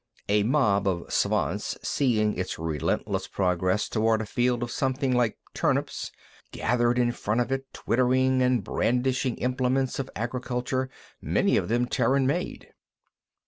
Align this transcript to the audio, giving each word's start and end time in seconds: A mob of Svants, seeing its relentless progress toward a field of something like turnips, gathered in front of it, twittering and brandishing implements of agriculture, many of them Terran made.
A 0.27 0.41
mob 0.41 0.87
of 0.87 1.13
Svants, 1.13 1.77
seeing 1.83 2.35
its 2.35 2.57
relentless 2.57 3.27
progress 3.27 3.87
toward 3.87 4.19
a 4.19 4.25
field 4.25 4.63
of 4.63 4.71
something 4.71 5.13
like 5.15 5.37
turnips, 5.53 6.11
gathered 6.51 6.97
in 6.97 7.11
front 7.11 7.39
of 7.39 7.51
it, 7.51 7.71
twittering 7.71 8.41
and 8.41 8.63
brandishing 8.63 9.37
implements 9.37 9.99
of 9.99 10.09
agriculture, 10.15 10.89
many 11.21 11.55
of 11.55 11.69
them 11.69 11.85
Terran 11.85 12.25
made. 12.25 12.73